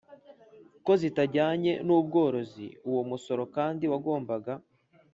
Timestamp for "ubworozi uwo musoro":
1.97-3.43